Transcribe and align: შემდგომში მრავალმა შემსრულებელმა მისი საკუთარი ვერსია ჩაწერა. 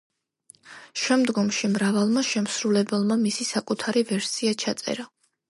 შემდგომში 1.01 1.69
მრავალმა 1.73 2.23
შემსრულებელმა 2.31 3.19
მისი 3.27 3.49
საკუთარი 3.51 4.05
ვერსია 4.15 4.57
ჩაწერა. 4.67 5.09